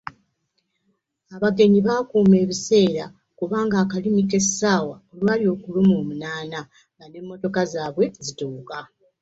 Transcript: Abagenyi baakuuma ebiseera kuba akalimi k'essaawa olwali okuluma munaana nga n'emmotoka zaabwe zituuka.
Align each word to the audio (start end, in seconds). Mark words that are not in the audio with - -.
Abagenyi 1.35 1.79
baakuuma 1.87 2.35
ebiseera 2.43 3.05
kuba 3.37 3.57
akalimi 3.81 4.21
k'essaawa 4.29 4.95
olwali 5.11 5.45
okuluma 5.53 5.93
munaana 6.07 6.59
nga 6.95 7.05
n'emmotoka 7.07 7.61
zaabwe 7.71 8.05
zituuka. 8.25 8.77